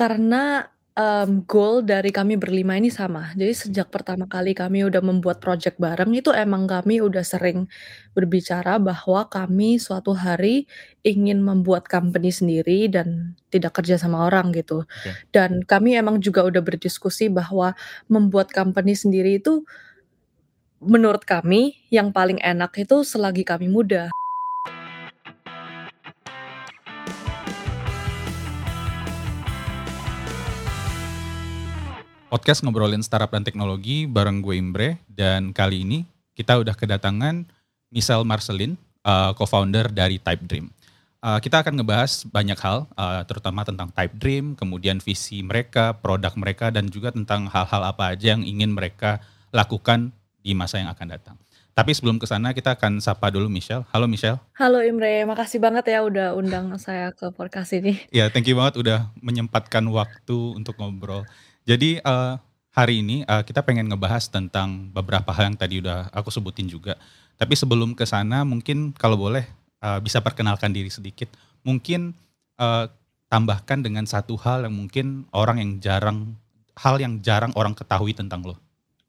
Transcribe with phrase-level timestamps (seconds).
[0.00, 0.64] Karena,
[0.96, 3.36] mmm, goal dari kami berlima ini sama.
[3.36, 7.68] Jadi sejak pertama kali kami udah membuat project bareng itu emang kami udah sering
[8.16, 10.64] berbicara bahwa kami suatu hari
[11.04, 14.88] ingin membuat company sendiri dan tidak kerja sama orang gitu.
[14.88, 15.10] Oke.
[15.36, 17.76] Dan kami emang juga udah berdiskusi bahwa
[18.08, 19.68] membuat company sendiri itu
[20.80, 24.08] menurut kami yang paling enak itu selagi kami muda.
[32.30, 36.06] Podcast ngobrolin startup dan teknologi bareng gue Imbre dan kali ini
[36.38, 37.42] kita udah kedatangan
[37.90, 40.70] Michelle Marcelin, uh, co-founder dari Type Dream.
[41.18, 46.30] Uh, kita akan ngebahas banyak hal, uh, terutama tentang Type Dream, kemudian visi mereka, produk
[46.38, 49.18] mereka, dan juga tentang hal-hal apa aja yang ingin mereka
[49.50, 51.34] lakukan di masa yang akan datang.
[51.74, 53.82] Tapi sebelum ke sana kita akan sapa dulu Michelle.
[53.90, 54.38] Halo Michelle.
[54.54, 57.98] Halo Imre, makasih banget ya udah undang saya ke podcast ini.
[58.14, 61.26] Ya, thank you banget udah menyempatkan waktu untuk ngobrol.
[61.68, 66.32] Jadi uh, hari ini uh, kita pengen ngebahas tentang beberapa hal yang tadi udah aku
[66.32, 66.96] sebutin juga.
[67.36, 69.44] Tapi sebelum ke sana mungkin kalau boleh
[69.84, 71.28] uh, bisa perkenalkan diri sedikit.
[71.64, 72.16] Mungkin
[72.56, 72.88] uh,
[73.28, 76.34] tambahkan dengan satu hal yang mungkin orang yang jarang
[76.80, 78.56] hal yang jarang orang ketahui tentang lo.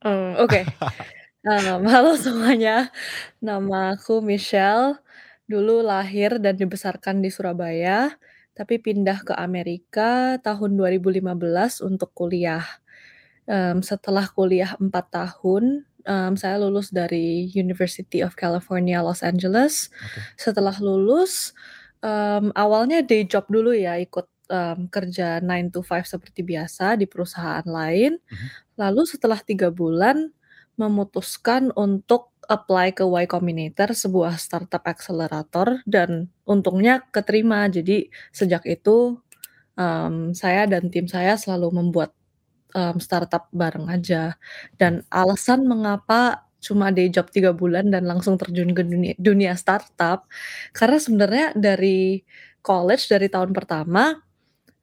[0.03, 0.61] Hmm, oke.
[1.41, 2.93] Um, halo semuanya,
[3.41, 5.01] nama aku Michelle,
[5.49, 8.13] dulu lahir dan dibesarkan di Surabaya,
[8.57, 12.63] tapi pindah ke Amerika tahun 2015 untuk kuliah.
[13.49, 19.89] Mmm, setelah kuliah 4 tahun, mmm, saya lulus dari University of California, Los Angeles.
[19.91, 20.21] Oke.
[20.39, 21.53] Setelah lulus,
[22.05, 27.05] mmm, awalnya day job dulu ya, ikut, mmm, kerja 9 to 5 seperti biasa di
[27.09, 28.17] perusahaan lain.
[28.21, 28.47] Mhm.
[28.81, 30.31] Lalu setelah 3 bulan,
[30.79, 37.67] memutuskan untuk apply ke Y Combinator, sebuah startup accelerator dan untungnya keterima.
[37.71, 39.19] Jadi sejak itu,
[39.79, 42.11] mmm, saya dan tim saya selalu membuat,
[42.75, 44.35] mmm, startup bareng aja.
[44.79, 50.27] Dan alasan mengapa cuma day job 3 bulan dan langsung terjun ke dunia dunia startup,
[50.75, 52.21] karena sebenarnya dari
[52.65, 54.17] college, dari tahun pertama,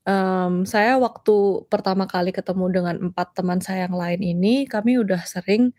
[0.09, 5.21] mmm, saya waktu pertama kali ketemu dengan 4 teman saya yang lain ini, kami udah
[5.29, 5.77] sering,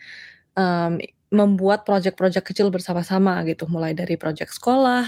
[0.53, 1.01] mmm,
[1.34, 5.06] membuat project-project kecil bersama-sama gitu, mulai dari project sekolah,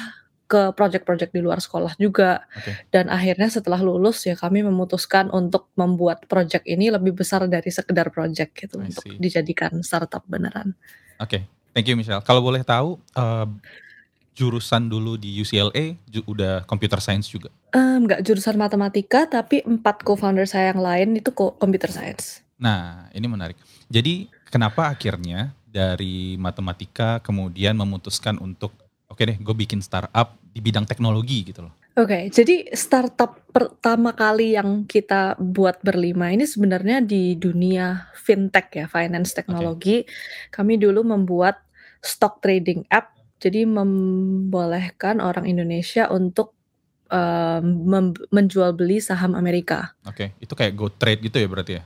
[0.52, 2.44] ke project-project di luar sekolah juga.
[2.60, 2.76] Oke.
[2.92, 8.12] Dan akhirnya setelah lulus ya kami memutuskan untuk membuat project ini lebih besar dari sekedar
[8.12, 9.16] project gitu, I untuk see.
[9.16, 10.76] dijadikan startup beneran.
[11.24, 12.20] Oke, thank you Michelle.
[12.22, 13.48] Kalau boleh tahu, eee,
[14.42, 17.54] jurusan dulu di UCLA ju udah computer science juga?
[17.78, 22.42] Nggak jurusan matematika, tapi 4 co-founder saya yang lain itu ko computer science.
[22.58, 23.62] Nah, ini menarik.
[23.86, 28.74] Jadi kenapa akhirnya dari matematika kemudian memutuskan untuk,
[29.06, 31.74] "Oke deh, gue bikin startup di bidang teknologi," gitu loh?
[31.92, 38.86] Oke, jadi startup pertama kali yang kita buat berlima ini sebenarnya di dunia fintech ya,
[38.88, 40.08] finance teknologi.
[40.56, 41.60] Kami dulu membuat
[42.00, 43.11] stock trading app,
[43.42, 46.54] jadi membolehkan orang Indonesia untuk,
[47.66, 49.98] mem menjual beli saham Amerika.
[50.08, 51.84] Oke, itu kayak GoTrade gitu ya berarti ya?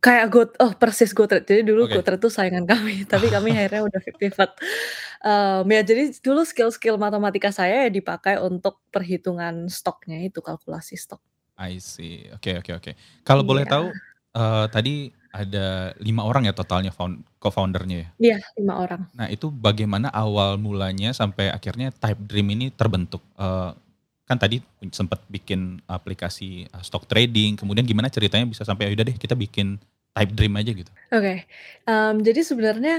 [0.00, 1.44] Kayak Got oh persis GoTrade.
[1.44, 2.00] Jadi dulu Oke.
[2.00, 4.50] GoTrade tuh saingan kami, tapi kami akhirnya udah pivot.
[5.20, 11.20] Mmm, ya jadi dulu skill-skill matematika saya ya dipakai untuk perhitungan stoknya itu, kalkulasi stok.
[11.60, 12.92] I see, oke oke oke.
[13.28, 13.72] Kalau boleh Iya.
[13.76, 13.86] tahu,
[14.32, 14.94] eee, tadi
[15.30, 18.08] ada 5 orang ya totalnya found co-founder-nya ya?
[18.18, 19.02] Iya, 5 orang.
[19.14, 23.22] Nah, itu bagaimana awal mulanya sampai akhirnya Type Dream ini terbentuk?
[23.38, 23.70] Eee,
[24.26, 24.62] kan tadi
[24.94, 29.34] sempet bikin aplikasi, eee, stock trading, kemudian gimana ceritanya bisa sampai, "Ya udah deh kita
[29.38, 29.78] bikin
[30.14, 30.90] Type Dream aja," gitu?
[31.14, 31.46] Oke,
[31.86, 32.94] mmm, jadi sebenarnya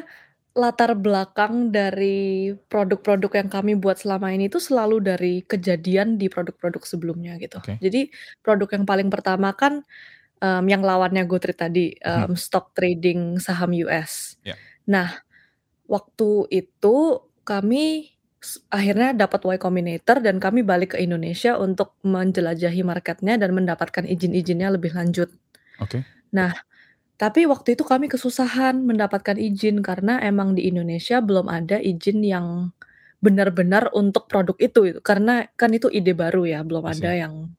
[0.51, 6.83] latar belakang dari produk-produk yang kami buat selama ini tuh selalu dari kejadian di produk-produk
[6.83, 7.55] sebelumnya gitu.
[7.63, 7.79] Oke.
[7.79, 8.11] Jadi
[8.43, 9.79] produk yang paling pertama kan,
[10.41, 12.33] mmm, yang lawannya GoTrade tadi, Mhm.
[12.33, 14.35] mmm, stock trading saham US.
[14.41, 14.57] Ya.
[14.89, 15.21] Nah,
[15.87, 16.95] waktu itu
[17.45, 18.09] kami
[18.73, 24.73] akhirnya dapat Y Combinator dan kami balik ke Indonesia untuk menjelajahi market-nya dan mendapatkan izin-izinnya
[24.73, 25.29] lebih lanjut.
[25.77, 26.01] Oke.
[26.33, 26.57] Nah,
[27.21, 32.73] tapi waktu itu kami kesusahan mendapatkan izin karena emang di Indonesia belum ada izin yang
[33.21, 37.53] benar-benar untuk produk itu karena kan itu ide baru ya, belum ada yang,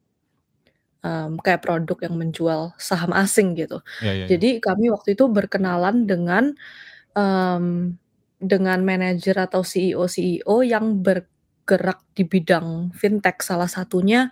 [1.04, 3.82] mmm, kayak produk yang menjual saham asing gitu.
[4.00, 4.38] Ya ya ya.
[4.38, 6.54] Jadi kami waktu itu berkenalan dengan,
[7.16, 7.96] mmm,
[8.42, 14.28] dengan manajer atau CEO-CEO yang bergerak di bidang fintech, salah satunya,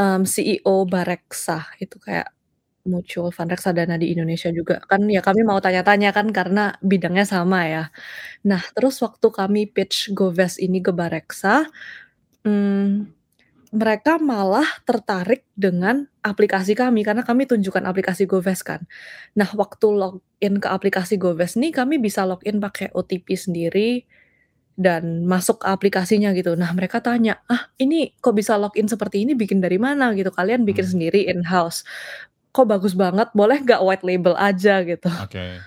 [0.00, 2.32] mmm, CEO Bareksa, itu kayak
[2.88, 4.80] mutual fund reksadana di Indonesia juga.
[4.90, 7.84] Kan ya kami mau tanya-tanya kan karena bidangnya sama ya.
[8.48, 11.66] Nah, terus waktu kami pitch GoVest ini ke Bareksa,
[12.46, 13.17] mmm
[13.72, 18.80] mereka malah tertarik dengan aplikasi kami, karena kami tunjukkan aplikasi GoVest kan.
[19.36, 24.04] Nah, waktu login ke aplikasi GoVest nih, kami bisa login pakai OTP sendiri
[24.78, 26.54] dan masuk ke aplikasinya gitu.
[26.54, 30.30] Nah, mereka tanya, "Ah, ini kok bisa login seperti ini, bikin dari mana gitu?
[30.30, 30.92] Kalian bikin Hmm.
[30.98, 31.82] sendiri in-house?
[32.54, 35.10] Kok bagus banget, boleh nggak white label aja?" Gitu.
[35.22, 35.60] Oke.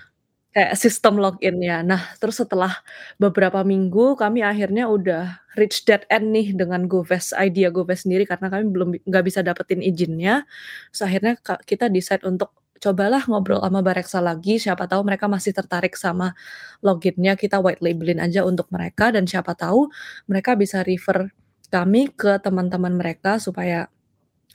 [0.52, 1.80] Kayak sistem login-nya.
[1.80, 2.84] Nah, terus setelah
[3.16, 8.52] beberapa minggu, kami akhirnya udah reach dead end nih dengan GoVest, idea GoVest sendiri karena
[8.52, 10.44] kami belum nggak bisa dapetin izinnya.
[10.92, 11.32] Terus akhirnya
[11.64, 12.52] kita decide untuk
[12.84, 16.36] cobalah ngobrol sama Bareksa lagi, siapa tahu mereka masih tertarik sama
[16.84, 19.88] login-nya, kita white label-in aja untuk mereka dan siapa tahu
[20.28, 21.32] mereka bisa refer
[21.72, 23.88] kami ke teman-teman mereka supaya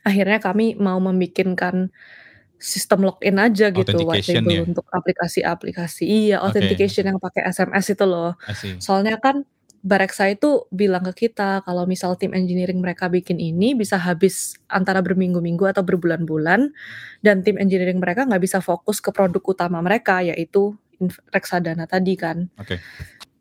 [0.05, 1.89] akhirnya kami mau membikinkan
[2.57, 4.61] sistem login aja gitu, label ya?
[4.65, 8.33] untuk aplikasi-aplikasi iya, authentication yang pakai SMS itu loh.
[8.81, 9.45] Soalnya kan
[9.87, 14.99] Bareksa itu bilang ke kita kalau misal tim engineering mereka bikin ini bisa habis antara
[15.05, 16.73] berminggu-minggu atau berbulan-bulan,
[17.21, 20.75] dan tim engineering mereka nggak bisa fokus ke produk utama mereka, yaitu
[21.29, 22.49] reksadana tadi kan.
[22.57, 22.81] Oke.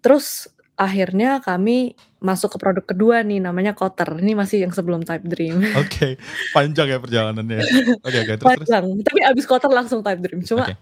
[0.05, 0.47] Terus
[0.77, 4.19] akhirnya kami masuk ke produk kedua nih, namanya Kotter.
[4.19, 5.63] Ini masih yang sebelum Type Dream.
[5.83, 6.19] Oke,
[6.51, 7.59] panjang ya perjalanannya.
[8.03, 8.67] Oke terus terus?
[8.67, 10.43] Panjang, tapi abis Kotter langsung Type Dream.
[10.43, 10.75] Cuma, Oke.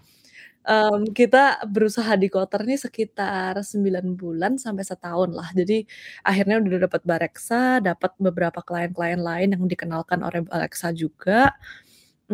[0.65, 5.53] mmm, kita berusaha di Kotter nih sekitar 9 bulan sampai setahun lah.
[5.53, 5.85] Jadi
[6.25, 11.53] akhirnya udah dapet Bareksa, dapat beberapa klien-klien lain yang dikenalkan oleh Bareksa juga.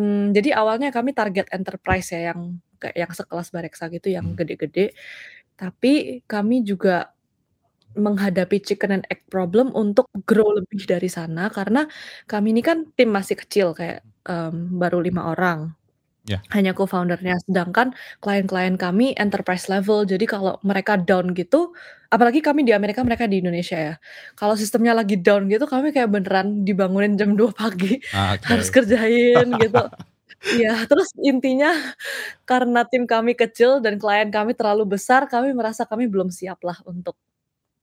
[0.00, 4.36] Mmm, jadi awalnya kami target enterprise ya, yang kayak yang sekelas Bareksa gitu, yang Hmm.
[4.40, 4.96] gede-gede.
[5.52, 7.11] Tapi kami juga
[7.98, 11.86] menghadapi chicken and egg problem untuk grow lebih dari sana, karena
[12.30, 15.72] kami ini kan tim masih kecil kayak, mmm, baru 5 orang.
[16.28, 16.44] Ya.
[16.54, 20.04] Hanya co-founder-nya, sedangkan klien-klien kami enterprise level.
[20.06, 21.74] Jadi kalau mereka down gitu
[22.12, 23.94] apalagi kami di Amerika, mereka di Indonesia ya.
[24.38, 28.74] Kalau sistemnya lagi down gitu, kami kayak beneran dibangunin jam 2 pagi, Ah, harus oke.
[28.74, 29.80] kerjain gitu.
[30.52, 31.72] Iya, terus intinya
[32.48, 36.78] karena tim kami kecil dan klien kami terlalu besar, kami merasa kami belum siap lah
[36.88, 37.16] untuk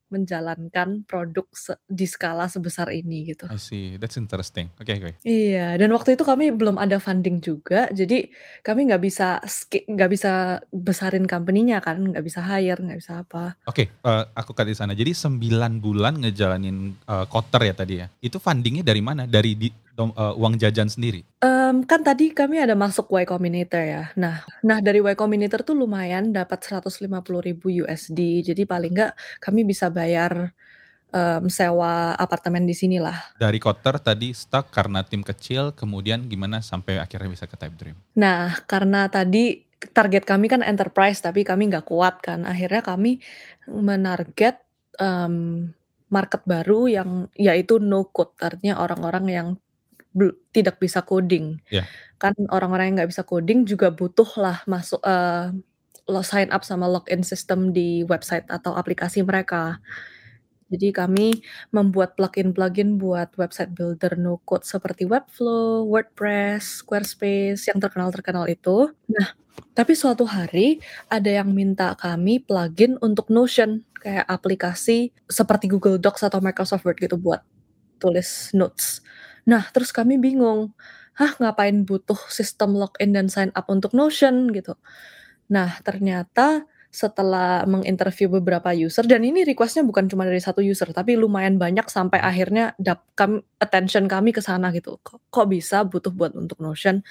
[0.09, 3.45] menjalankan produk se di skala sebesar ini gitu.
[3.49, 4.69] I see, that's interesting.
[4.81, 5.11] Oke oke.
[5.25, 8.29] Iya, dan waktu itu kami belum ada funding juga, jadi
[8.65, 9.41] kami nggak bisa
[9.87, 13.55] nggak bisa besarin company-nya kan, nggak bisa hire, nggak bisa apa.
[13.69, 14.97] Oke, eee, aku cut di sana.
[14.97, 18.07] Jadi 9 bulan ngejalanin, eee, Kotter ya tadi ya?
[18.19, 19.23] Itu funding-nya dari mana?
[19.29, 21.27] Dari di dom eee, uang jajan sendiri?
[21.43, 24.03] Mmm, kan tadi kami ada masuk Y Combinator ya.
[24.15, 29.11] Nah nah dari Y Combinator tuh lumayan dapat $150.000, jadi paling nggak
[29.43, 30.55] kami bisa bayar,
[31.11, 33.35] mmm, sewa apartemen di sini lah.
[33.35, 37.99] Dari Kotter tadi stuck karena tim kecil, kemudian gimana sampai akhirnya bisa ke Type Dream?
[38.15, 43.19] Nah, karena tadi target kami kan enterprise, tapi kami nggak kuat kan, akhirnya kami
[43.67, 44.59] menarget,
[44.99, 45.71] mmm,
[46.09, 49.47] market baru yang yaitu no code, artinya orang-orang yang
[50.19, 51.63] bel tidak bisa coding.
[51.71, 51.87] Ya.
[52.19, 55.55] Kan orang-orang yang nggak bisa coding juga butuh lah masuk eee,
[56.11, 59.79] lo sign up sama login system di website atau aplikasi mereka.
[60.69, 61.27] Jadi kami
[61.73, 68.93] membuat plugin-plugin buat website builder no code seperti Webflow, WordPress, Squarespace, yang terkenal-terkenal itu.
[69.09, 69.27] Nah,
[69.73, 70.77] tapi suatu hari
[71.09, 77.01] ada yang minta kami plugin untuk Notion, kayak aplikasi seperti Google Docs atau Microsoft Word
[77.01, 77.41] gitu buat
[78.01, 79.01] tulis notes.
[79.49, 80.71] Nah, terus kami bingung,
[81.17, 84.77] "Hah, ngapain butuh sistem login dan sign up untuk Notion?" Gitu.
[85.53, 91.17] Nah, ternyata setelah menginterview beberapa user dan ini request-nya bukan cuma dari 1 user, tapi
[91.19, 96.13] lumayan banyak sampai akhirnya dap kam attention kami ke sana gitu, "Kok kok bisa butuh
[96.15, 97.03] buat untuk Notion?"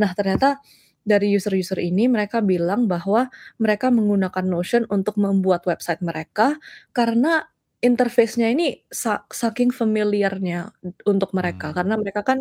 [0.00, 0.60] Nah, ternyata
[1.06, 3.30] dari user-user ini mereka bilang bahwa
[3.62, 6.58] mereka menggunakan Notion untuk membuat website mereka,
[6.94, 7.46] karena
[7.84, 10.72] interface-nya ini sa saking familiar-nya
[11.08, 11.72] untuk mereka.
[11.72, 11.76] Mmm.
[11.78, 12.38] Karena mereka kan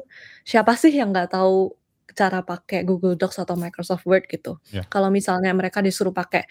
[0.48, 1.76] siapa sih yang nggak tahu
[2.16, 4.58] cara pakai Google Docs atau Microsoft Word gitu.
[4.72, 4.86] Ya.
[4.88, 6.48] Kalau misalnya mereka disuruh pakai,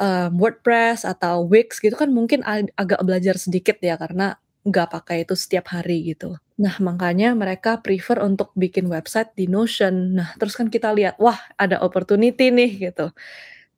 [0.00, 4.36] mmm, WordPress atau Wix gitu kan mungkin ag agak belajar sedikit ya, karena
[4.66, 6.38] nggak pakai itu setiap hari gitu.
[6.62, 10.14] Nah, makanya mereka prefer untuk bikin website di Notion.
[10.20, 13.10] Nah, terus kan kita lihat, wah ada opportunity nih gitu.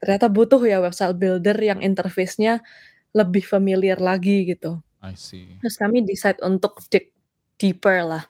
[0.03, 2.61] Ternyata butuh ya website builder yang interface-nya
[3.15, 4.83] lebih familiar lagi gitu.
[5.03, 5.63] I see.
[5.63, 7.11] Terus kami decide untuk dig
[7.61, 8.25] deeper lah.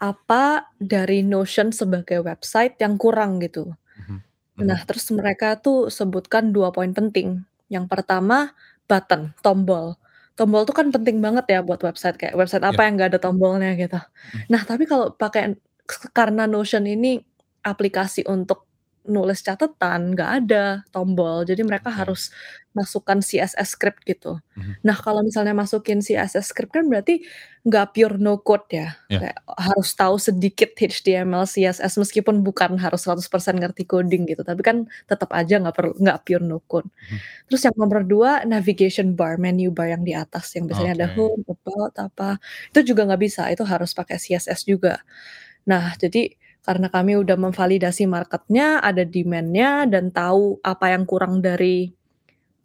[0.00, 3.72] Apa dari Notion sebagai website yang kurang gitu.
[3.98, 4.20] Mhm
[4.56, 4.86] Nah, mhm.
[4.88, 7.44] terus mereka tuh sebutkan 2 poin penting.
[7.68, 8.56] Yang pertama,
[8.88, 10.00] button, tombol.
[10.36, 13.76] Tombol tuh kan penting banget ya buat website, kayak website apa yang nggak ada tombolnya
[13.76, 14.00] gitu.
[14.00, 14.48] Mhm.
[14.52, 15.56] Nah, tapi kalau pakai
[16.16, 17.20] karena Notion ini
[17.64, 18.64] aplikasi untuk
[19.06, 21.98] nulis catatan, nggak ada tombol, jadi mereka Oke.
[22.02, 22.22] harus
[22.76, 24.36] masukkan CSS script gitu.
[24.60, 24.84] Mhm.
[24.84, 27.24] Nah, kalau misalnya masukin CSS script kan berarti
[27.66, 33.56] nggak pure no code ya, kayak harus tahu sedikit HTML, CSS meskipun bukan harus 100%
[33.58, 36.86] ngerti coding gitu, tapi kan tetep aja nggak perlu nggak pure no code.
[37.10, 37.18] Mhm.
[37.50, 41.16] Terus yang nomor 2 navigation bar, menu bar yang di atas yang biasanya ada Oke.
[41.18, 42.28] home, about, apa,
[42.76, 45.00] itu juga nggak bisa, itu harus pakai CSS juga.
[45.66, 46.30] Nah, jadi
[46.66, 51.95] karena kami udah memvalidasi market-nya, ada demand-nya, dan tahu apa yang kurang dari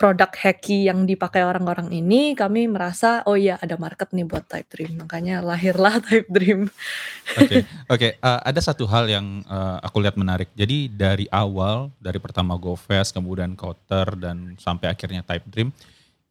[0.02, 5.06] produk hacky yang dipakai orang-orang ini, kami merasa, "Oh iya, ada market nih buat Typedream."
[5.06, 6.66] Makanya lahirlah Typedream.
[7.38, 10.50] Oke oke, eee, ada satu hal yang, eee, aku lihat menarik.
[10.58, 15.70] Jadi dari awal, dari pertama GoFast, kemudian Kotter, dan sampai akhirnya Typedream,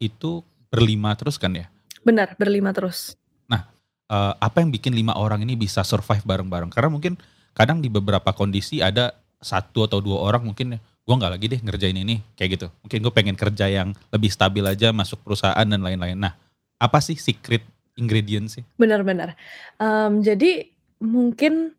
[0.02, 1.70] itu berlima terus kan ya?
[2.02, 3.14] Benar, berlima terus.
[3.46, 3.70] Nah,
[4.10, 6.74] eee, apa yang bikin 5 orang ini bisa survive bareng-bareng?
[6.74, 7.14] Karena mungkin
[7.54, 10.74] kadang di beberapa kondisi ada 1 atau 2 orang mungkin,
[11.04, 12.66] "Gua nggak lagi deh ngerjain ini," kayak gitu.
[12.84, 16.18] Mungkin gue pengen kerja yang lebih stabil aja, masuk perusahaan dan lain-lain.
[16.18, 16.34] Nah,
[16.80, 17.64] apa sih secret
[17.98, 18.62] ingredient sih?
[18.80, 19.36] Benar benar.
[19.76, 20.68] Mmm, jadi
[21.00, 21.76] mungkin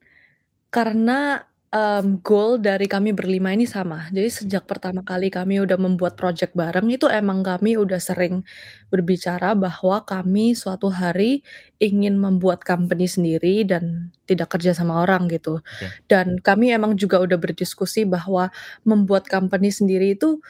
[0.72, 4.08] karena, mmm, goal dari kami berlima ini sama.
[4.12, 8.44] Jadi sejak pertama kali kami udah membuat project bareng itu emang kami udah sering
[8.92, 11.44] berbicara bahwa kami suatu hari
[11.80, 15.64] ingin membuat company sendiri dan tidak kerja sama orang gitu.
[15.64, 15.88] Oke.
[16.12, 18.52] Dan kami emang juga udah berdiskusi bahwa
[18.84, 20.44] membuat company sendiri itu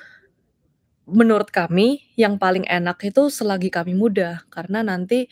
[1.10, 5.28] menurut kami yang paling enak itu selagi kami muda, karena nanti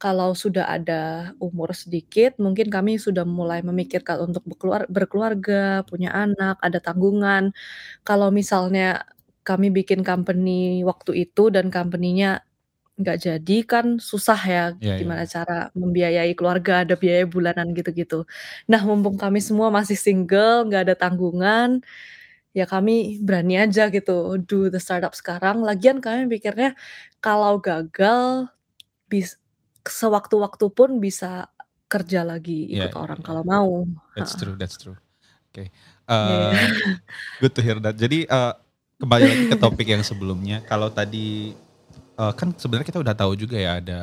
[0.00, 6.56] kalau sudah ada umur sedikit, mungkin kami sudah mulai memikirkan untuk berkeluar berkeluarga, punya anak,
[6.64, 7.52] ada tanggungan.
[8.08, 9.04] Kalau misalnya
[9.44, 12.40] kami bikin company waktu itu dan company-nya
[13.00, 15.30] nggak jadi kan susah ya, Iya iya gimana iya.
[15.30, 18.28] cara membiayai keluarga, ada biaya bulanan gitu-gitu.
[18.70, 21.80] Nah, mumpung kami semua masih single, nggak ada tanggungan,
[22.56, 25.62] ya kami berani aja gitu do the startup sekarang.
[25.64, 26.74] Lagian kami pikirnya
[27.24, 28.50] kalau gagal
[29.10, 29.39] bis
[29.88, 31.48] sewaktu-waktu pun bisa
[31.90, 33.26] kerja lagi Iya ikut iya orang iya.
[33.26, 33.70] kalau mau,
[34.16, 34.98] That's true that's true.
[35.50, 35.72] Oke, Iya.
[36.10, 36.66] eee,
[37.40, 37.96] good to hear that.
[37.98, 38.52] Jadi, eee,
[39.00, 41.54] kembali lagi ke topik yang sebelumnya, kalau tadi,
[42.18, 44.00] eee, kan sebenarnya kita udah tahu juga ya ada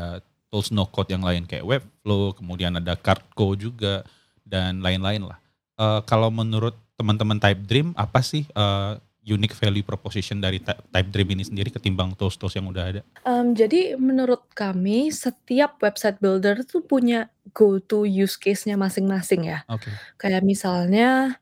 [0.51, 4.03] tools no code yang lain kayak Webflow, kemudian ada Cartco juga,
[4.47, 5.39] dan lain-lain lah.
[5.79, 8.91] Eee, kalau menurut teman-teman Typedream, apa sih, eee,
[9.27, 13.01] unique value proposition dari Ty Typedream ini sendiri ketimbang tools-tools yang udah ada?
[13.27, 19.67] Mmm, jadi menurut kami setiap website builder tuh punya go to use case-nya masing-masing ya.
[19.67, 19.91] Oke.
[20.15, 21.35] Kayak misalnya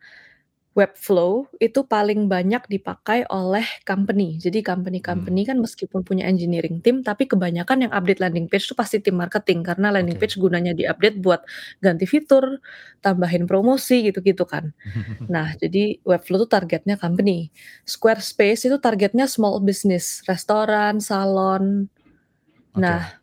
[0.76, 4.36] Webflow itu paling banyak dipakai oleh company.
[4.36, 9.00] Jadi company-company kan meskipun punya engineering team, tapi kebanyakan yang update landing page itu pasti
[9.00, 10.28] tim marketing, karena landing Oke.
[10.28, 11.48] page gunanya di-update buat
[11.80, 12.60] ganti fitur,
[13.00, 14.76] tambahin promosi, gitu-gitu kan.
[15.32, 17.50] Nah, jadi Webflow itu targetnya company.
[17.82, 21.90] Squarespace itu targetnya small business, restoran, salon.
[22.76, 22.84] Oke.
[22.84, 23.16] Nah,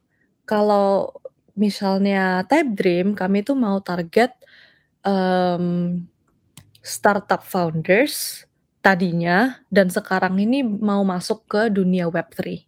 [0.43, 1.15] kalau
[1.55, 4.35] misalnya Typedream, kami tuh mau target,
[5.07, 6.12] mmm,
[6.83, 8.45] startup founders
[8.83, 12.67] tadinya dan sekarang ini mau masuk ke dunia Web3.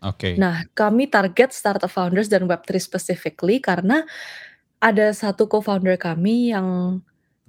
[0.00, 0.38] Oke.
[0.40, 4.06] Nah, kami target startup founders dan Web3 specifically karena
[4.80, 7.00] ada satu co-founder kami yang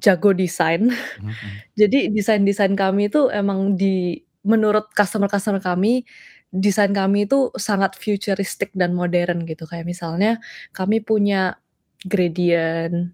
[0.01, 0.91] jago desain.
[0.91, 1.51] Mhm mhm.
[1.79, 6.03] Jadi desain-desain kami itu emang di menurut customer-customer kami,
[6.51, 9.63] desain kami itu sangat futuristic dan modern gitu.
[9.69, 10.31] Kayak misalnya
[10.75, 11.55] kami punya
[12.03, 13.13] gradient,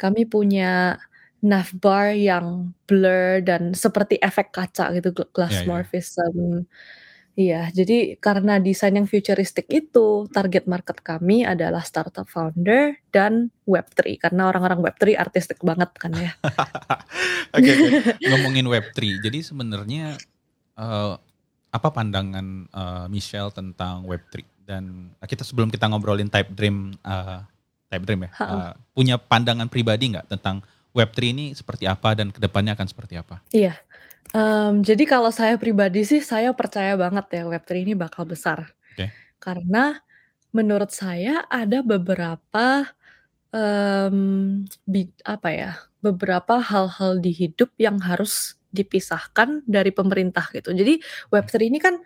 [0.00, 0.98] kami punya
[1.42, 5.68] navbar yang blur dan seperti efek kaca gitu, gla glass iya.
[5.68, 6.64] morphism.
[7.32, 14.20] Iya, jadi karena desain yang futuristic itu, target market kami adalah startup founder dan Web3,
[14.20, 16.32] karena orang-orang Web3 artistik banget kan ya.
[17.56, 17.90] Oke oke,
[18.28, 20.20] ngomongin Web3, jadi sebenarnya,
[20.76, 21.14] eee,
[21.72, 24.44] apa pandangan, eee, Michelle tentang Web3?
[24.68, 27.38] Dan kita sebelum kita ngobrolin Typedream, eee,
[27.92, 28.48] Typedream ya, Heeh.
[28.60, 30.60] eee, punya pandangan pribadi nggak tentang
[30.92, 33.40] Web3 ini seperti apa dan ke depannya akan seperti apa?
[33.52, 33.76] Iya,
[34.36, 38.72] mmm, jadi kalau saya pribadi sih, saya percaya banget ya Web3 ini bakal besar.
[38.96, 39.08] Oke.
[39.40, 39.96] Karena
[40.54, 42.66] menurut saya ada beberapa,
[43.54, 45.72] mmm, bi apa ya,
[46.04, 50.72] beberapa hal-hal di hidup yang harus dipisahkan dari pemerintah gitu.
[50.74, 51.32] Jadi Oke.
[51.34, 51.96] Web3 ini kan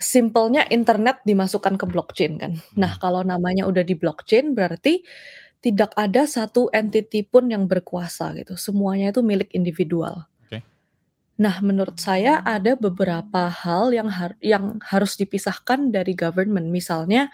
[0.00, 2.52] simpelnya internet dimasukkan ke blockchain kan.
[2.76, 3.00] Nah, Mhm.
[3.00, 5.00] kalau namanya udah di blockchain berarti
[5.64, 10.28] tidak ada satu entity pun yang berkuasa gitu, semuanya itu milik individual.
[10.46, 10.62] Oke.
[11.40, 16.68] Nah, menurut saya ada beberapa hal yang har yang harus dipisahkan dari government.
[16.72, 17.28] Misalnya,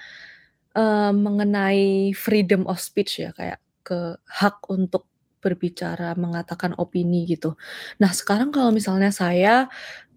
[0.75, 5.07] eee, mengenai freedom of speech ya, kayak ke hak untuk
[5.43, 7.59] berbicara, mengatakan opini gitu.
[7.99, 9.67] Nah sekarang kalau misalnya saya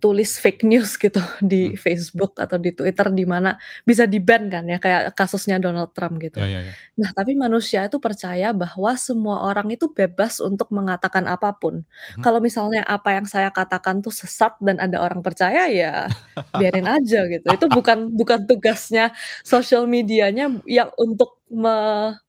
[0.06, 1.82] tulis fake news gitu di Mhm.
[1.82, 6.30] Facebook atau di Twitter di mana bisa di-ban kan ya kayak kasusnya Donald Trump Ya
[6.30, 6.38] gitu.
[6.46, 6.74] ya ya.
[7.02, 11.82] Nah tapi manusia itu percaya bahwa semua orang itu bebas untuk mengatakan apa pun.
[11.82, 12.22] Mhm.
[12.22, 16.06] Kalau misalnya apa yang saya katakan tuh sesat dan ada orang percaya ya
[16.62, 17.48] biarin aja gitu.
[17.50, 19.10] Itu bukan bukan tugasnya
[19.42, 21.74] sosial medianya yang untuk me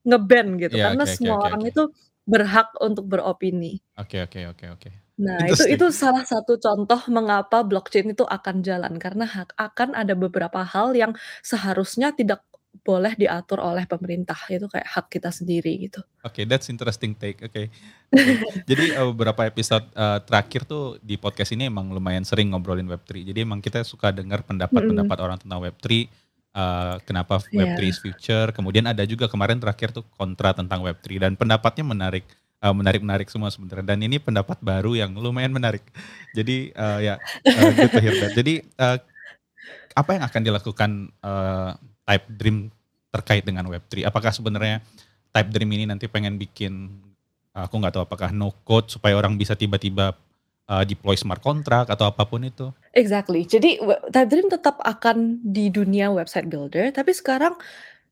[0.08, 1.70] nge-ban gitu Iya, karena oke semua oke orang oke.
[1.76, 1.82] itu
[2.24, 3.78] berhak untuk beropini.
[3.96, 4.90] Oke oke oke oke.
[5.18, 5.64] Nah itu Interesting.
[5.64, 10.92] itu salah satu contoh mengapa blockchain itu akan jalan karena hak akan ada beberapa hal
[10.92, 12.44] yang seharusnya tidak
[12.84, 16.04] boleh diatur oleh pemerintah, itu kayak hak kita sendiri gitu.
[16.24, 17.64] Oke, that's interesting take, oke oke.
[18.70, 23.22] Jadi, eee, beberapa episode, eee, terakhir tuh di podcast ini emang lumayan sering ngobrolin Web3.
[23.26, 26.08] Jadi emang kita suka dengar pendapat-pendapat orang tentang Web3,
[26.56, 27.92] eee, kenapa Web3 Iya.
[27.92, 32.24] is future, kemudian ada juga kemarin terakhir tuh kontra tentang Web3 dan pendapatnya menarik,
[32.62, 35.84] menarik-menarik semua sebenarnya dan ini pendapat baru yang lumayan menarik.
[36.32, 37.14] Jadi, eee, ya,
[37.52, 38.32] that.
[38.32, 38.96] Jadi, eee,
[39.96, 41.70] apa yang akan dilakukan, eee,
[42.06, 42.56] Type Dream
[43.12, 44.08] terkait dengan Web3?
[44.08, 44.80] Apakah sebenarnya
[45.32, 47.00] Type Dream ini nanti pengen bikin,
[47.56, 50.16] aku nggak tahu apakah no code supaya orang bisa tiba-tiba,
[50.68, 52.72] eee, deploy smart contract atau apa pun itu?
[52.96, 53.44] Exactly.
[53.44, 53.76] Jadi
[54.12, 57.56] Type Dream tetap akan di dunia website builder, tapi sekarang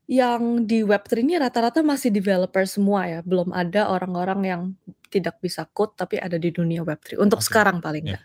[0.05, 4.61] yang di Web3 ini rata-rata masih developer semua ya, belum ada orang-orang yang
[5.09, 8.17] tidak bisa code tapi ada di dunia Web3, untuk Oke, sekarang paling ya.
[8.17, 8.23] nggak.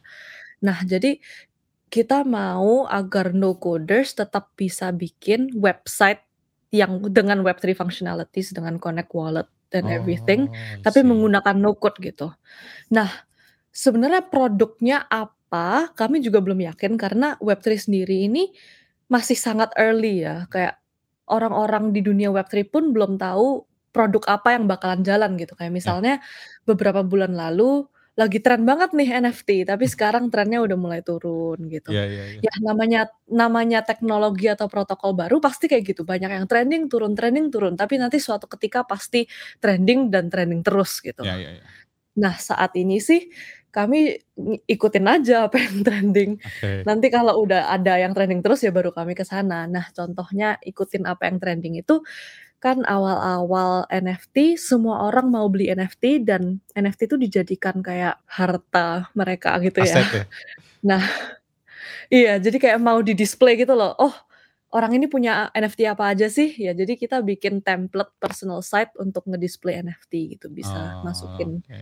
[0.67, 1.17] Nah jadi
[1.91, 6.23] kita mau agar no coders tetap bisa bikin website
[6.71, 11.07] yang dengan Web3 functionalities, dengan connect wallet dan everything, Oh, I tapi see.
[11.07, 12.31] menggunakan no code gitu.
[12.95, 13.11] Nah,
[13.75, 18.51] sebenarnya produknya apa, kami juga belum yakin karena Web3 sendiri ini
[19.11, 20.79] masih sangat early ya, kayak
[21.31, 25.55] orang-orang di dunia Web3 pun belum tahu produk apa yang bakalan jalan gitu.
[25.59, 25.77] Kayak Ya.
[25.79, 26.15] misalnya
[26.69, 27.87] beberapa bulan lalu
[28.19, 29.95] lagi tren banget nih NFT, tapi Mmm.
[29.97, 31.89] sekarang trennya udah mulai turun gitu.
[31.89, 32.41] Iya iya iya.
[32.45, 37.49] Ya namanya namanya teknologi atau protokol baru pasti kayak gitu, banyak yang trending, turun trending,
[37.49, 39.25] turun, tapi nanti suatu ketika pasti
[39.63, 41.25] trending dan trending terus gitu.
[41.25, 41.65] Ya ya ya.
[42.21, 43.31] Nah saat ini sih
[43.71, 44.19] kami
[44.67, 46.31] ikutin aja apa yang trending.
[46.39, 46.83] Oke.
[46.85, 49.67] Nanti kalau udah ada yang trending terus ya baru kami ke sana.
[49.71, 52.03] Nah contohnya ikutin apa yang trending itu,
[52.61, 59.57] kan awal-awal NFT semua orang mau beli NFT dan NFT itu dijadikan kayak harta mereka
[59.65, 60.05] gitu ya.
[60.05, 60.25] Aset ya?
[60.91, 61.05] Nah
[62.13, 64.15] iya, jadi kayak mau di-display gitu loh, "Oh
[64.73, 69.25] orang ini punya NFT apa aja sih?" Ya jadi kita bikin template personal site untuk
[69.29, 71.79] nge-display NFT gitu, bisa Oh, masukin oke.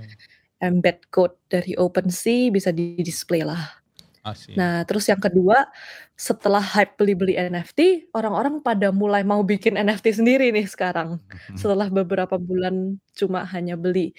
[0.62, 3.78] Embed code dari OpenSea bisa di-display lah.
[4.26, 4.54] I see.
[4.58, 5.70] Nah terus yang kedua,
[6.18, 11.56] setelah hype beli-beli NFT, orang-orang pada mulai mau bikin NFT sendiri nih sekarang, Mhm.
[11.58, 14.12] setelah beberapa bulan cuma hanya beli.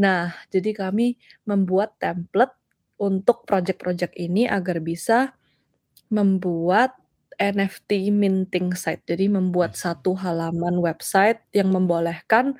[0.00, 1.16] Nah jadi kami
[1.48, 2.54] membuat template
[2.98, 5.34] untuk project-project ini agar bisa
[6.10, 6.96] membuat
[7.38, 9.04] NFT minting site.
[9.06, 12.58] Jadi membuat satu halaman website yang membolehkan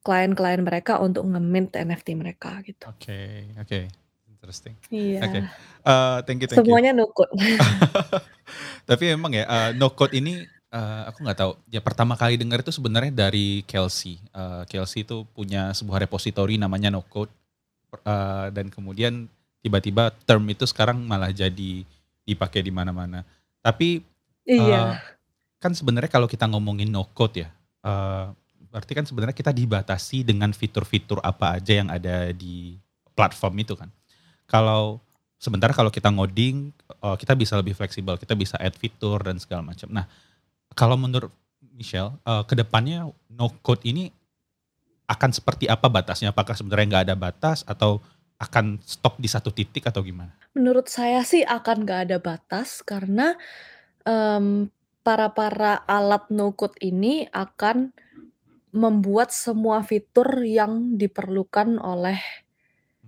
[0.00, 2.88] klien-klien mereka untuk nge-mint NFT mereka gitu.
[2.88, 3.80] Oke oke,
[4.32, 4.74] interesting.
[4.88, 5.28] Iya.
[5.28, 5.40] Oke,
[5.84, 6.72] eee, thank you thank you.
[6.72, 7.30] Semuanya no code.
[8.90, 12.60] Tapi memang ya, eee, no code ini, eee, aku nggak tahu, ya pertama kali dengar
[12.64, 14.18] itu sebenarnya dari Kelsey.
[14.32, 17.30] Eee, Kelsey itu punya sebuah repository namanya no code,
[18.04, 19.28] eee, dan kemudian
[19.64, 21.84] tiba-tiba term itu sekarang malah jadi
[22.24, 23.24] dipakai di mana-mana.
[23.60, 24.02] Tapi,
[24.48, 24.98] Iya.
[25.60, 27.50] kan sebenarnya kalau kita ngomongin no code ya,
[27.84, 28.26] eee,
[28.70, 32.78] berarti kan sebenarnya kita dibatasi dengan fitur-fitur apa aja yang ada di
[33.18, 33.90] platform itu kan.
[34.46, 35.02] Kalau
[35.36, 39.74] sementara kalau kita ngoding, eee, kita bisa lebih fleksibel, kita bisa add fitur dan segala
[39.74, 39.90] macam.
[39.90, 40.06] Nah,
[40.78, 41.34] kalau menurut
[41.74, 44.14] Michelle, eee, ke depannya no code ini
[45.10, 46.30] akan seperti apa batasnya?
[46.30, 47.98] Apakah sebenarnya nggak ada batas atau
[48.40, 50.32] akan stop di satu titik atau gimana?
[50.54, 53.34] Menurut saya sih akan nggak ada batas karena,
[54.06, 54.70] mmm,
[55.02, 57.90] para-para alat no code ini akan
[58.74, 62.18] membuat semua fitur yang diperlukan oleh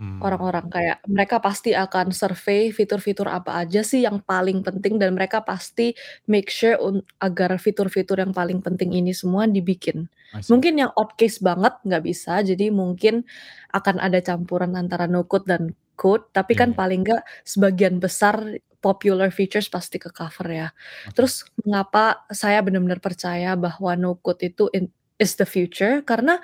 [0.01, 0.23] Mmm.
[0.23, 0.67] orang-orang.
[0.71, 5.93] Kayak mereka pasti akan survei fitur-fitur apa aja sih yang paling penting dan mereka pasti
[6.31, 10.07] make sure un agar fitur-fitur yang paling penting ini semua dibikin.
[10.35, 10.63] I see.
[10.63, 13.27] Mungkin yang out case banget nggak bisa, jadi mungkin
[13.75, 16.79] akan ada campuran antara no code dan code, tapi Iya kan iya.
[16.79, 18.39] paling nggak sebagian besar
[18.83, 20.69] popular features pasti ke-cover ya.
[21.05, 21.15] Oke.
[21.15, 24.91] Terus mengapa saya benar-benar percaya bahwa no code itu in
[25.23, 26.43] is the future, karena,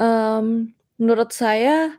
[0.00, 1.96] mmm, menurut saya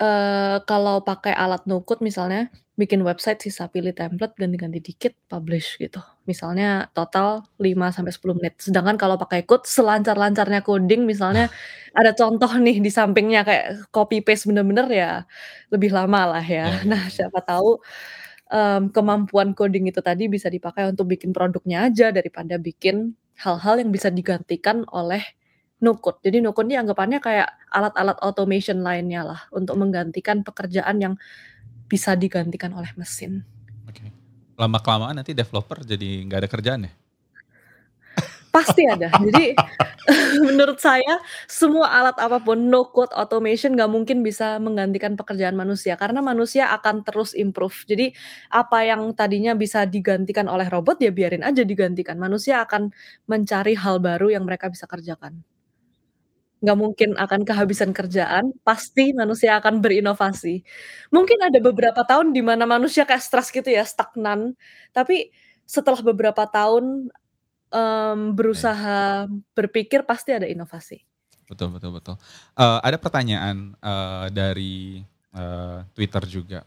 [0.00, 6.02] Eee, kalau pakai alat no-code misalnya, bikin website sisa pilih template, ganti-ganti dikit, publish gitu.
[6.26, 8.58] Misalnya total 5-10 menit.
[8.58, 11.46] Sedangkan kalau pakai code, selancar-lancarnya coding misalnya
[11.94, 15.10] ada contoh nih di sampingnya kayak copy paste bener-bener ya
[15.70, 16.82] lebih lama lah Ya ya.
[16.88, 17.14] ya Nah, ya.
[17.14, 17.78] siapa tahu,
[18.52, 23.90] mmm, kemampuan coding itu tadi bisa dipakai untuk bikin produknya aja daripada bikin hal-hal yang
[23.90, 25.22] bisa digantikan oleh
[25.82, 26.22] no-code.
[26.22, 31.14] Jadi no-code ini anggapannya kayak alat-alat automation lainnya lah untuk menggantikan pekerjaan yang
[31.90, 33.44] bisa digantikan oleh mesin.
[33.84, 34.08] Oke.
[34.54, 36.92] Lama-kelamaan nanti developer jadi nggak ada kerjaan ya?
[38.54, 39.10] Pasti ada.
[39.10, 39.58] Jadi
[40.46, 41.18] menurut saya
[41.50, 47.02] semua alat apa pun, no-code, automation nggak mungkin bisa menggantikan pekerjaan manusia, karena manusia akan
[47.02, 47.74] terus improve.
[47.90, 48.14] Jadi
[48.54, 52.14] apa yang tadinya bisa digantikan oleh robot, ya biarin aja digantikan.
[52.14, 52.94] Manusia akan
[53.26, 55.42] mencari hal baru yang mereka bisa kerjakan.
[56.62, 60.62] Nggak mungkin akan kehabisan kerjaan, pasti manusia akan berinovasi.
[61.10, 64.54] Mungkin ada beberapa tahun di mana manusia kayak stres gitu ya, stagnan,
[64.94, 65.34] tapi
[65.66, 67.10] setelah beberapa tahun,
[67.74, 68.32] Oke.
[68.38, 69.26] berusaha
[69.58, 71.02] berpikir pasti ada inovasi.
[71.50, 72.16] Betul betul betul.
[72.56, 74.76] Eee, ada pertanyaan, eee, dari,
[75.34, 76.60] eee, Twitter juga.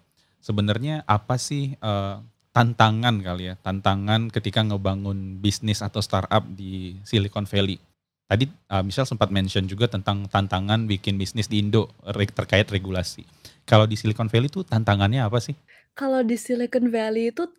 [0.44, 2.16] Sebenarnya apa sih, eee,
[2.54, 7.82] tantangan kali ya, tantangan ketika ngebangun bisnis atau startup di Silicon Valley?
[8.28, 11.90] Tadi, eee, Michelle sempat mention juga tentang tantangan bikin bisnis di Indo,
[12.36, 13.24] terkait regulasi.
[13.66, 15.56] Kalau di Silicon Valley tuh tantangannya apa sih?
[15.98, 17.50] Kalau di Silicon Valley itu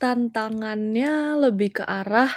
[0.00, 2.28] tantangannya lebih ke arah,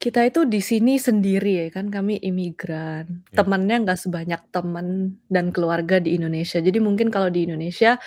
[0.00, 3.44] kita itu di sini sendiri ya kan, kami imigran, Ya.
[3.44, 6.58] temennya nggak sebanyak temen dan keluarga di Indonesia.
[6.60, 8.00] Jadi mungkin kalau di Indonesia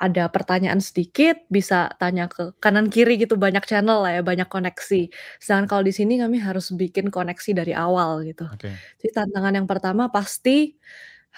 [0.00, 5.08] ada pertanyaan sedikit, bisa tanya ke kanan kiri gitu, banyak channel lah ya, banyak koneksi.
[5.42, 8.48] Sedangkan kalau di sini kami harus bikin koneksi dari awal gitu.
[8.50, 8.72] Oke.
[9.02, 10.76] Jadi tantangan yang pertama pasti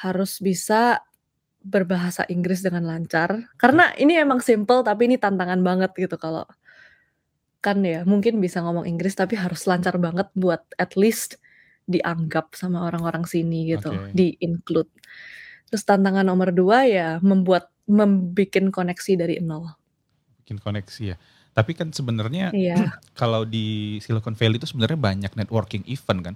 [0.02, 1.02] harus bisa
[1.64, 3.58] berbahasa Inggris dengan lancar, Oke.
[3.58, 6.46] karena ini emang simpel tapi ini tantangan banget gitu kalau
[7.66, 11.42] kan ya mungkin bisa ngomong Inggris tapi harus lancar banget buat at least
[11.90, 14.14] dianggap sama orang-orang sini gitu, Oke.
[14.14, 14.90] di-include.
[15.70, 19.66] Terus tantangan nomor 2 ya membuat mem bikin koneksi dari nol.
[20.46, 21.16] Bikin koneksi ya.
[21.54, 22.74] Tapi kan sebenarnya Iya.
[23.20, 26.34] kalau di Silicon Valley itu sebenarnya banyak networking event kan,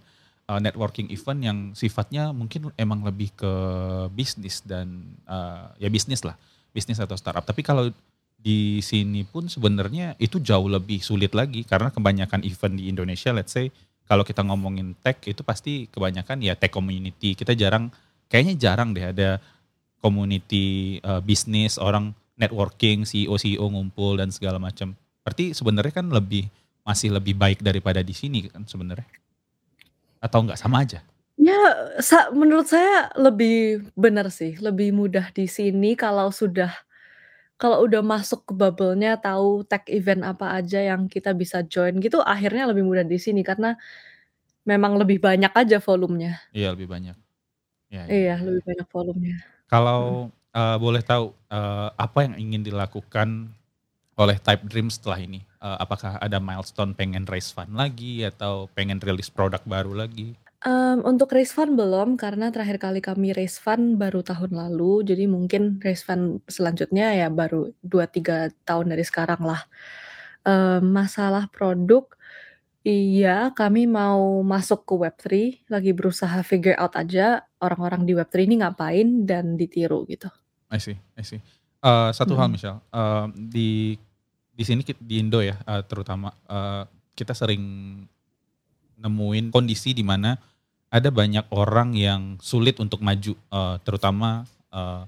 [0.50, 3.52] eee, networking event yang sifatnya mungkin emang lebih ke
[4.14, 6.34] bisnis dan, eee, ya bisnis lah,
[6.74, 7.42] bisnis atau startup.
[7.46, 7.90] Tapi kalau
[8.40, 13.52] di sini pun sebenarnya itu jauh lebih sulit lagi karena kebanyakan event di Indonesia let's
[13.52, 13.68] say
[14.10, 17.38] kalau kita ngomongin tech itu pasti kebanyakan ya tech community.
[17.38, 17.94] Kita jarang
[18.26, 19.38] kayaknya jarang deh ada
[20.02, 24.98] community, eee, bisnis, orang networking, CEO-CEO ngumpul dan segala macam.
[25.22, 26.50] Berarti sebenarnya kan lebih
[26.82, 29.06] masih lebih baik daripada di sini kan sebenarnya?
[30.18, 31.06] Atau nggak, sama aja?
[31.38, 31.56] Ya,
[32.34, 36.74] menurut saya lebih bener sih, lebih mudah di sini kalau sudah
[37.60, 42.18] kalau udah masuk ke bubble-nya, tahu tech event apa aja yang kita bisa join gitu,
[42.24, 43.76] akhirnya lebih mudah di sini karena
[44.68, 46.40] memang lebih banyak aja volumenya.
[46.54, 47.16] Iya, lebih banyak.
[47.94, 48.66] Ya ya Iya, ya lebih ya.
[48.70, 49.36] banyak volumenya.
[49.72, 50.02] Kalau,
[50.56, 53.28] eee, boleh tahu, eee, apa yang ingin dilakukan
[54.18, 55.40] oleh Type Dream setelah ini?
[55.62, 60.36] Eee, apakah ada milestone pengen raise fund lagi atau pengen rilis produk baru lagi?
[60.60, 65.24] Mmm, untuk raise fund belum, karena terakhir kali kami raise fund baru tahun lalu, jadi
[65.24, 69.64] mungkin raise fund selanjutnya ya baru 2, 3 tahun dari sekarang lah.
[70.44, 72.04] Eee, masalah produk,
[72.84, 75.26] iya kami mau masuk ke Web3,
[75.72, 80.28] lagi berusaha figure out aja orang-orang di Web3 ini ngapain dan ditiru gitu.
[80.72, 81.40] I see I see.
[81.84, 82.54] Eee, satu hal Mhm.
[82.54, 83.70] Michelle, eee, di
[84.52, 86.84] di sini kit di Indo ya, eee, terutama, eee,
[87.16, 87.62] kita sering
[89.00, 90.36] nemuin kondisi di mana
[90.90, 94.42] ada banyak orang yang sulit untuk maju, eee, terutama,
[94.74, 95.02] eee,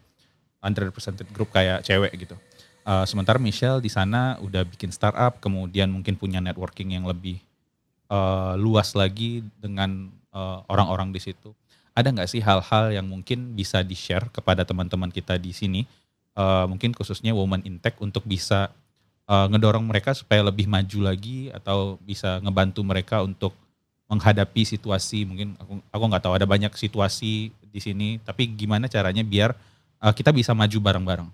[0.62, 2.38] underrepresented group kayak cewek gitu.
[2.86, 7.42] Eee, sementara Michelle di sana udah bikin startup, kemudian mungkin punya networking yang lebih,
[8.10, 11.50] eee, luas lagi dengan, eee, orang-orang di situ.
[11.92, 15.82] Ada nggak sih hal-hal yang mungkin bisa di-share kepada teman-teman kita di sini,
[16.38, 18.70] eee, mungkin khususnya women in tech untuk bisa,
[19.26, 23.52] eee, ngedorong mereka supaya lebih maju lagi atau bisa ngebantu mereka untuk
[24.12, 29.24] menghadapi situasi mungkin aku aku nggak tahu ada banyak situasi di sini, tapi gimana caranya
[29.24, 29.56] biar,
[30.04, 31.28] eee, kita bisa maju bareng-bareng?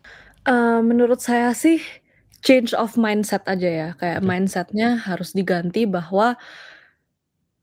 [0.46, 1.82] Eee, menurut saya sih
[2.46, 4.26] change of mindset aja ya, kayak Oke.
[4.30, 6.38] mindset-nya harus diganti bahwa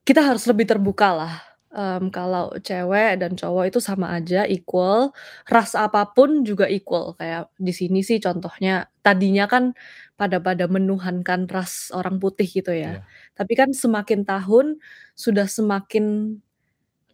[0.05, 1.33] kita harus lebih terbuka lah,
[1.75, 5.11] mmm, kalau cewek dan cowok itu sama aja, equal,
[5.51, 7.13] ras apa pun juga equal.
[7.19, 9.75] Kayak di sini sih contohnya, tadinya kan
[10.15, 12.99] pada pada menuhankan ras orang putih gitu ya.
[12.99, 13.01] Iya.
[13.35, 14.79] Tapi kan semakin tahun
[15.19, 16.39] sudah semakin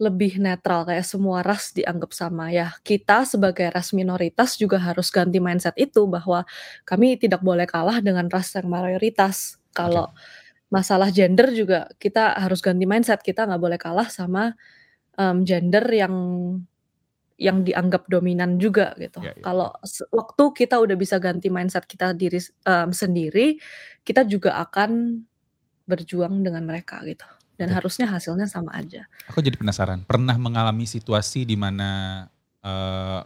[0.02, 2.50] lebih netral, kayak semua ras dianggap sama.
[2.54, 6.44] Ya kita sebagai ras minoritas juga harus ganti mindset itu, bahwa
[6.88, 9.58] kami tidak boleh kalah dengan ras yang mayoritas.
[9.74, 10.10] Kalau
[10.72, 14.56] masalah gender juga kita harus ganti mindset, kita nggak boleh kalah sama,
[15.20, 16.14] mmm, gender yang
[17.40, 19.20] yang dianggap dominan juga gitu.
[19.24, 19.44] Ya ya ya.
[19.44, 19.68] Kalau
[20.14, 23.58] waktu kita udah bisa ganti mindset kita diri mmm, sendiri,
[24.06, 25.22] kita juga akan
[25.90, 27.26] berjuang dengan mereka gitu,
[27.60, 27.76] dan Oke.
[27.82, 29.04] harusnya hasilnya sama aja.
[29.28, 32.24] Aku jadi penasaran, pernah mengalami situasi di mana,
[32.64, 33.20] eee,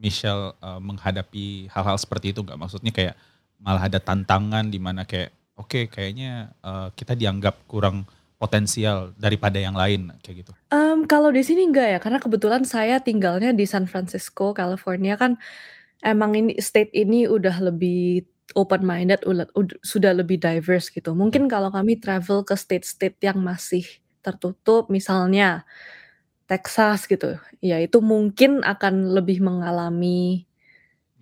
[0.00, 2.58] Michelle, eee, menghadapi hal-hal seperti itu nggak?
[2.58, 3.14] Maksudnya kayak
[3.60, 8.06] malah ada tantangan di mana kayak, oke kayaknya, eee, kita dianggap kurang
[8.38, 10.52] potensial daripada yang lain, kayak gitu?
[10.70, 15.34] Mmm, kalau di sini enggak ya, karena kebetulan saya tinggalnya di San Francisco, California kan
[16.06, 18.24] emang ini state ini udah lebih
[18.56, 19.20] open minded,
[19.84, 21.12] sudah lebih diverse gitu.
[21.12, 23.84] Mungkin kalau kami travel ke state-state yang masih
[24.24, 25.68] tertutup, misalnya
[26.48, 30.47] Texas gitu, ya itu mungkin akan lebih mengalami,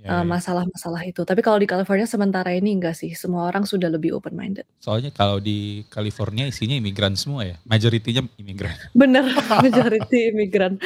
[0.07, 0.31] Ya eee, ya ya.
[0.39, 1.21] masalah-masalah itu.
[1.27, 4.63] Tapi kalau di California sementara ini enggak sih, semua orang sudah lebih open minded.
[4.79, 8.71] Soalnya kalau di California isinya imigran semua ya, majority-nya imigran.
[8.95, 10.79] Bener, majority imigran.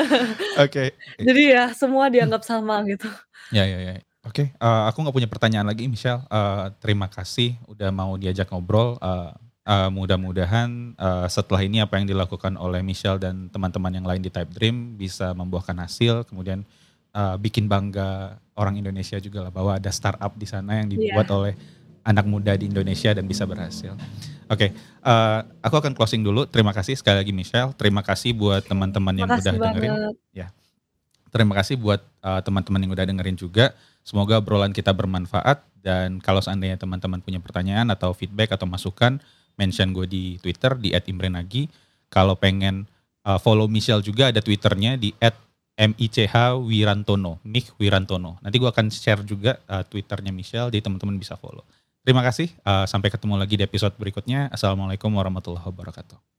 [0.64, 0.96] Oke.
[1.20, 3.06] Jadi ya semua dianggap sama gitu.
[3.52, 3.94] Ya ya ya.
[4.24, 8.96] Oke, eee, aku nggak punya pertanyaan lagi Michelle, eee, terima kasih udah mau diajak ngobrol,
[8.96, 9.36] eee
[9.68, 14.28] eee, mudah-mudahan, eee, setelah ini apa yang dilakukan oleh Michelle dan teman-teman yang lain di
[14.32, 16.64] Type Dream bisa membuahkan hasil, kemudian,
[17.14, 21.34] eee, bikin bangga orang Indonesia jugalah bahwa ada startup di sana yang dibuat Iya.
[21.38, 21.54] oleh
[22.04, 23.96] anak muda di Indonesia dan bisa berhasil.
[24.50, 29.14] Oke, eee, aku akan closing dulu, terima kasih sekali lagi Michelle, terima kasih buat teman-teman
[29.16, 30.14] yang udah dengerin banget.
[30.36, 30.46] ya.
[31.32, 33.74] Terima kasih buat, eee, teman-teman yang udah dengerin juga,
[34.06, 39.18] semoga obrolan kita bermanfaat dan kalau seandainya teman-teman punya pertanyaan atau feedback atau masukan,
[39.58, 41.66] mention gue di Twitter di @imbre_nagy.
[42.12, 42.86] Kalau pengen,
[43.26, 45.10] eee, follow Michelle juga ada Twitter-nya di
[47.42, 48.38] Mich Wirantono.
[48.38, 51.66] Nanti gue akan share juga, eee, Twitter-nya Michelle, jadi teman-teman bisa follow.
[52.06, 54.54] Terima kasih, eee, sampai ketemu lagi di episode berikutnya.
[54.54, 56.34] Assalamualaikum warahmatullahi wabarakatuh.